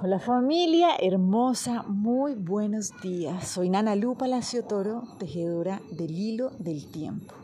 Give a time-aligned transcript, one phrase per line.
[0.00, 3.48] Hola familia hermosa, muy buenos días.
[3.48, 7.34] Soy Nana Lu Palacio Toro, tejedora del hilo del tiempo.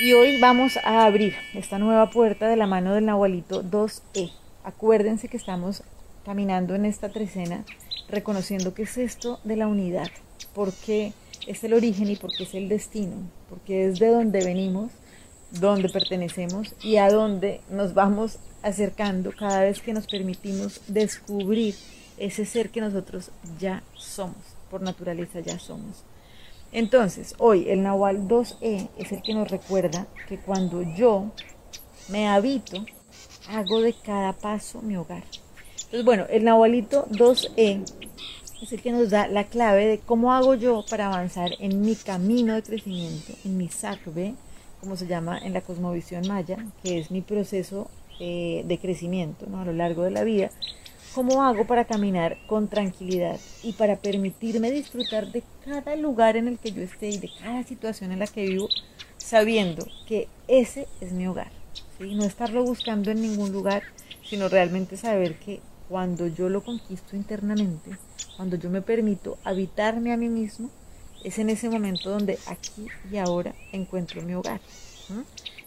[0.00, 4.32] Y hoy vamos a abrir esta nueva puerta de la mano del Nahualito 2E.
[4.64, 5.82] Acuérdense que estamos
[6.24, 7.64] caminando en esta trecena
[8.08, 10.08] reconociendo que es esto de la unidad,
[10.54, 11.12] porque
[11.46, 13.16] es el origen y porque es el destino,
[13.50, 14.92] porque es de donde venimos,
[15.50, 21.74] donde pertenecemos y a donde nos vamos acercando cada vez que nos permitimos descubrir
[22.18, 24.36] ese ser que nosotros ya somos,
[24.70, 26.04] por naturaleza ya somos.
[26.72, 31.30] Entonces, hoy el Nahual 2E es el que nos recuerda que cuando yo
[32.08, 32.84] me habito,
[33.48, 35.24] hago de cada paso mi hogar.
[35.76, 37.82] Entonces, bueno, el Nahualito 2E
[38.62, 41.96] es el que nos da la clave de cómo hago yo para avanzar en mi
[41.96, 44.34] camino de crecimiento, en mi SACB,
[44.80, 47.88] como se llama en la cosmovisión maya, que es mi proceso
[48.20, 49.60] eh, de crecimiento ¿no?
[49.60, 50.50] a lo largo de la vida,
[51.14, 56.58] ¿cómo hago para caminar con tranquilidad y para permitirme disfrutar de cada lugar en el
[56.58, 58.68] que yo esté y de cada situación en la que vivo,
[59.16, 61.50] sabiendo que ese es mi hogar?
[61.98, 62.14] ¿sí?
[62.14, 63.82] No estarlo buscando en ningún lugar,
[64.24, 67.90] sino realmente saber que cuando yo lo conquisto internamente,
[68.36, 70.70] cuando yo me permito habitarme a mí mismo,
[71.24, 74.60] es en ese momento donde aquí y ahora encuentro mi hogar.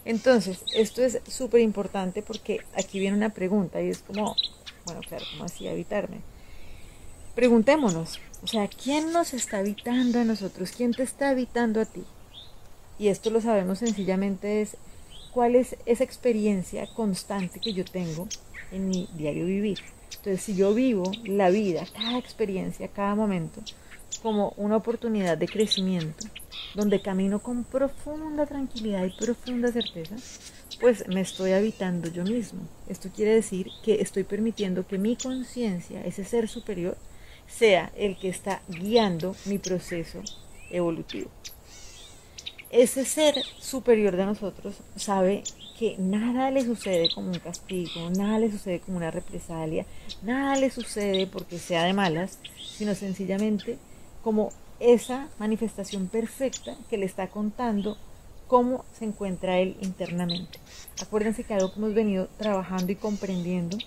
[0.04, 4.34] Entonces, esto es súper importante porque aquí viene una pregunta y es como,
[4.84, 6.18] bueno, claro, ¿cómo así habitarme?
[7.34, 10.72] Preguntémonos, o sea, ¿quién nos está habitando a nosotros?
[10.76, 12.02] ¿Quién te está habitando a ti?
[12.98, 14.76] Y esto lo sabemos sencillamente es
[15.32, 18.28] cuál es esa experiencia constante que yo tengo
[18.70, 19.78] en mi diario vivir.
[20.16, 23.60] Entonces, si yo vivo la vida, cada experiencia, cada momento,
[24.20, 26.26] como una oportunidad de crecimiento,
[26.74, 30.16] donde camino con profunda tranquilidad y profunda certeza,
[30.80, 32.60] pues me estoy habitando yo mismo.
[32.88, 36.96] Esto quiere decir que estoy permitiendo que mi conciencia, ese ser superior,
[37.46, 40.22] sea el que está guiando mi proceso
[40.70, 41.30] evolutivo.
[42.70, 45.44] Ese ser superior de nosotros sabe
[45.78, 49.84] que nada le sucede como un castigo, nada le sucede como una represalia,
[50.22, 53.78] nada le sucede porque sea de malas, sino sencillamente
[54.22, 54.50] como
[54.80, 57.96] esa manifestación perfecta que le está contando
[58.48, 60.58] cómo se encuentra él internamente.
[61.00, 63.78] Acuérdense que algo que hemos venido trabajando y comprendiendo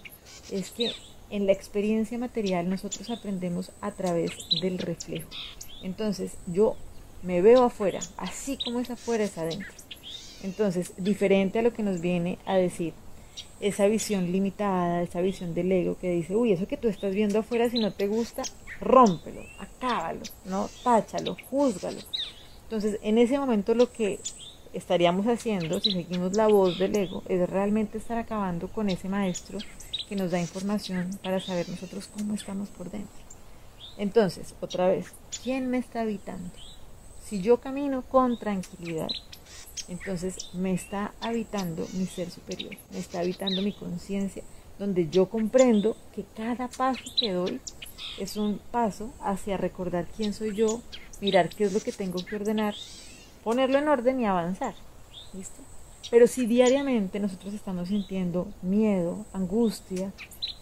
[0.52, 0.92] es que
[1.30, 4.32] en la experiencia material nosotros aprendemos a través
[4.62, 5.30] del reflejo.
[5.84, 6.76] Entonces yo
[7.24, 9.74] me veo afuera, así como es afuera es adentro.
[10.44, 12.94] Entonces, diferente a lo que nos viene a decir
[13.60, 17.40] esa visión limitada, esa visión del ego que dice, uy, eso que tú estás viendo
[17.40, 18.44] afuera, si no te gusta,
[18.80, 20.70] rómpelo, acábalo, ¿no?
[20.84, 22.00] Táchalo, júzgalo.
[22.64, 24.20] Entonces, en ese momento lo que
[24.74, 29.60] estaríamos haciendo, si seguimos la voz del ego, es realmente estar acabando con ese maestro
[30.10, 33.26] que nos da información para saber nosotros cómo estamos por dentro.
[33.98, 35.14] Entonces, otra vez,
[35.44, 36.52] ¿quién me está habitando?
[37.24, 39.08] Si yo camino con tranquilidad,
[39.88, 44.44] entonces me está habitando mi ser superior, me está habitando mi conciencia,
[44.80, 47.62] donde yo comprendo que cada paso que doy
[48.20, 50.82] es un paso hacia recordar quién soy yo,
[51.22, 52.76] mirar qué es lo que tengo que ordenar,
[53.44, 54.76] ponerlo en orden y avanzar.
[55.34, 55.62] ¿Listo?
[56.12, 60.12] Pero si diariamente nosotros estamos sintiendo miedo, angustia,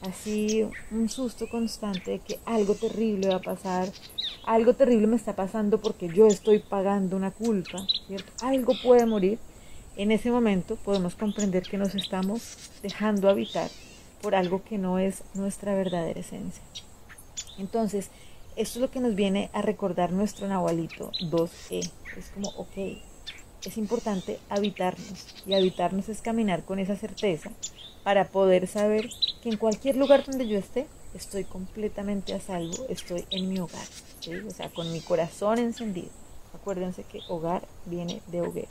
[0.03, 3.89] así un susto constante de que algo terrible va a pasar,
[4.45, 8.31] algo terrible me está pasando porque yo estoy pagando una culpa, ¿cierto?
[8.41, 9.39] Algo puede morir.
[9.95, 13.69] En ese momento podemos comprender que nos estamos dejando habitar
[14.21, 16.63] por algo que no es nuestra verdadera esencia.
[17.57, 18.09] Entonces,
[18.55, 21.91] esto es lo que nos viene a recordar nuestro Nahualito 2E.
[22.17, 22.97] Es como, ok,
[23.66, 27.51] es importante habitarnos y habitarnos es caminar con esa certeza
[28.03, 29.09] para poder saber
[29.41, 33.85] que en cualquier lugar donde yo esté, estoy completamente a salvo, estoy en mi hogar,
[34.46, 36.09] o sea, con mi corazón encendido.
[36.53, 38.69] Acuérdense que hogar viene de hoguera.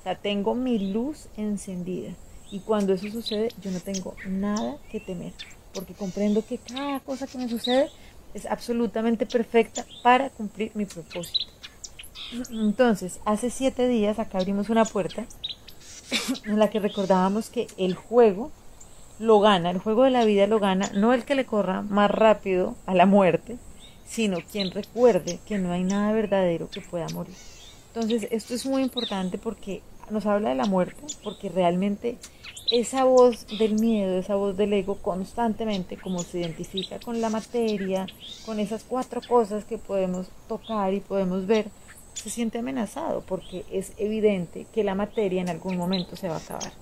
[0.00, 2.12] O sea, tengo mi luz encendida
[2.50, 5.32] y cuando eso sucede yo no tengo nada que temer,
[5.72, 7.88] porque comprendo que cada cosa que me sucede
[8.34, 11.51] es absolutamente perfecta para cumplir mi propósito.
[12.50, 15.26] Entonces, hace siete días acá abrimos una puerta
[16.46, 18.50] en la que recordábamos que el juego
[19.18, 22.10] lo gana, el juego de la vida lo gana, no el que le corra más
[22.10, 23.58] rápido a la muerte,
[24.06, 27.34] sino quien recuerde que no hay nada verdadero que pueda morir.
[27.94, 32.16] Entonces, esto es muy importante porque nos habla de la muerte, porque realmente
[32.70, 38.06] esa voz del miedo, esa voz del ego constantemente, como se identifica con la materia,
[38.46, 41.66] con esas cuatro cosas que podemos tocar y podemos ver,
[42.14, 46.38] se siente amenazado porque es evidente que la materia en algún momento se va a
[46.38, 46.72] acabar.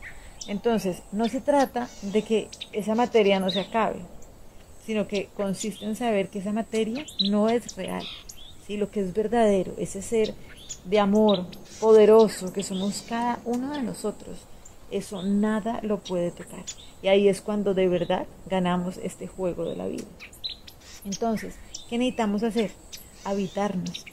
[0.48, 4.00] Entonces, no se trata de que esa materia no se acabe,
[4.84, 8.04] sino que consiste en saber que esa materia no es real.
[8.66, 8.76] ¿sí?
[8.76, 10.34] Lo que es verdadero, ese ser
[10.84, 11.46] de amor
[11.78, 14.38] poderoso que somos cada uno de nosotros,
[14.90, 16.64] eso nada lo puede tocar.
[17.02, 20.04] Y ahí es cuando de verdad ganamos este juego de la vida.
[21.04, 21.54] Entonces,
[21.88, 22.72] ¿qué necesitamos hacer?
[23.24, 24.04] Habitarnos,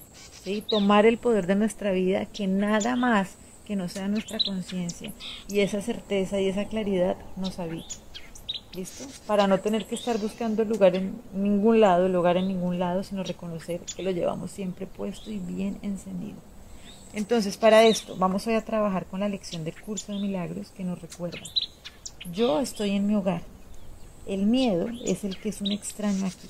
[0.69, 3.35] tomar el poder de nuestra vida, que nada más
[3.65, 5.11] que no sea nuestra conciencia
[5.49, 7.95] y esa certeza y esa claridad nos habita.
[8.73, 9.05] ¿Listo?
[9.25, 12.79] Para no tener que estar buscando el lugar en ningún lado, el lugar en ningún
[12.79, 16.37] lado, sino reconocer que lo llevamos siempre puesto y bien encendido.
[17.13, 20.83] Entonces, para esto, vamos hoy a trabajar con la lección del curso de milagros que
[20.83, 21.41] nos recuerda.
[22.31, 23.41] Yo estoy en mi hogar.
[24.27, 26.47] El miedo es el que es un extraño aquí.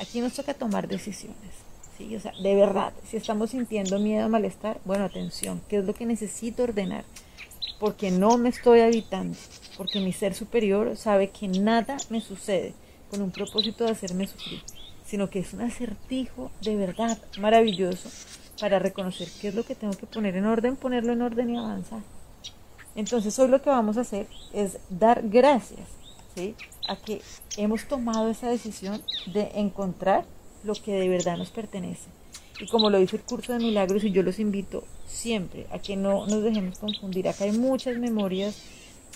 [0.00, 1.68] Aquí nos toca tomar decisiones.
[1.98, 7.04] De verdad, si estamos sintiendo miedo malestar, bueno, atención, ¿qué es lo que necesito ordenar?
[7.80, 9.36] Porque no me estoy habitando,
[9.76, 12.74] porque mi ser superior sabe que nada me sucede
[13.10, 14.62] con un propósito de hacerme sufrir,
[15.04, 18.08] sino que es un acertijo de verdad maravilloso
[18.60, 21.56] para reconocer qué es lo que tengo que poner en orden, ponerlo en orden y
[21.56, 22.00] avanzar.
[22.94, 25.98] Entonces hoy lo que vamos a hacer es dar gracias
[26.88, 27.20] a que
[27.56, 30.24] hemos tomado esa decisión de encontrar
[30.64, 32.08] lo que de verdad nos pertenece.
[32.60, 35.96] Y como lo dice el curso de milagros, y yo los invito siempre a que
[35.96, 38.60] no nos dejemos confundir, acá hay muchas memorias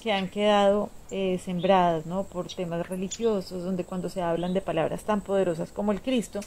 [0.02, 2.24] que han quedado eh, sembradas ¿no?
[2.24, 6.40] por temas religiosos, donde cuando se hablan de palabras tan poderosas como el Cristo,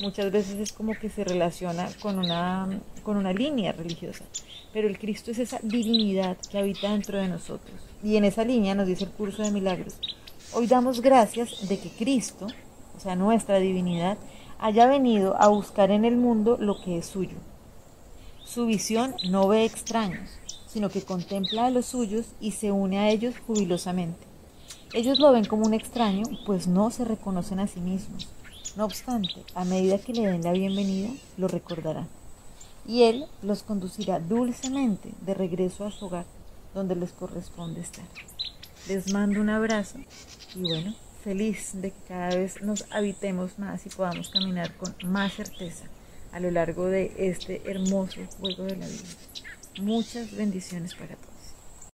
[0.00, 4.24] muchas veces es como que se relaciona con una, con una línea religiosa.
[4.72, 7.74] Pero el Cristo es esa divinidad que habita dentro de nosotros.
[8.02, 9.98] Y en esa línea nos dice el curso de milagros.
[10.54, 12.46] Hoy damos gracias de que Cristo,
[12.96, 14.16] o sea, nuestra divinidad,
[14.62, 17.36] haya venido a buscar en el mundo lo que es suyo.
[18.44, 20.30] Su visión no ve extraños,
[20.68, 24.24] sino que contempla a los suyos y se une a ellos jubilosamente.
[24.94, 28.28] Ellos lo ven como un extraño, pues no se reconocen a sí mismos.
[28.76, 32.08] No obstante, a medida que le den la bienvenida, lo recordarán.
[32.86, 36.26] Y Él los conducirá dulcemente de regreso a su hogar,
[36.72, 38.04] donde les corresponde estar.
[38.86, 39.98] Les mando un abrazo
[40.54, 45.34] y bueno, feliz de que cada vez nos habitemos más y podamos caminar con más
[45.34, 45.84] certeza
[46.32, 49.08] a lo largo de este hermoso juego de la vida.
[49.80, 51.31] Muchas bendiciones para todos.